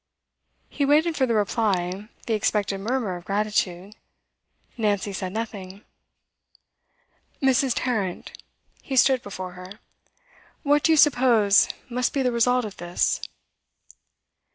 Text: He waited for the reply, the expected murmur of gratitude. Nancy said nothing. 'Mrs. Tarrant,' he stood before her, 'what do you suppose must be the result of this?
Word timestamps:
He 0.67 0.83
waited 0.83 1.15
for 1.15 1.27
the 1.27 1.35
reply, 1.35 2.09
the 2.25 2.33
expected 2.33 2.79
murmur 2.79 3.15
of 3.17 3.25
gratitude. 3.25 3.93
Nancy 4.75 5.13
said 5.13 5.31
nothing. 5.31 5.85
'Mrs. 7.39 7.73
Tarrant,' 7.75 8.31
he 8.81 8.95
stood 8.95 9.21
before 9.21 9.51
her, 9.51 9.73
'what 10.63 10.81
do 10.81 10.91
you 10.91 10.97
suppose 10.97 11.67
must 11.87 12.13
be 12.13 12.23
the 12.23 12.31
result 12.31 12.65
of 12.65 12.77
this? 12.77 13.21